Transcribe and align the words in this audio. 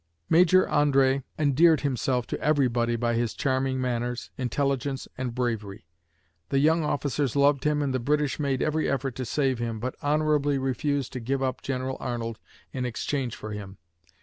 Major 0.31 0.65
André 0.65 1.21
endeared 1.37 1.81
himself 1.81 2.25
to 2.25 2.39
everybody 2.41 2.95
by 2.95 3.13
his 3.13 3.35
charming 3.35 3.79
manners, 3.79 4.31
intelligence 4.35 5.07
and 5.15 5.35
bravery. 5.35 5.85
The 6.49 6.57
young 6.57 6.83
officers 6.83 7.35
loved 7.35 7.65
him 7.65 7.83
and 7.83 7.93
the 7.93 7.99
British 7.99 8.39
made 8.39 8.63
every 8.63 8.89
effort 8.89 9.13
to 9.17 9.25
save 9.25 9.59
him, 9.59 9.79
but 9.79 9.93
honorably 10.01 10.57
refused 10.57 11.13
to 11.13 11.19
give 11.19 11.43
up 11.43 11.61
General 11.61 11.97
Arnold 11.99 12.39
in 12.73 12.83
exchange 12.83 13.35
for 13.35 13.51
him. 13.51 13.77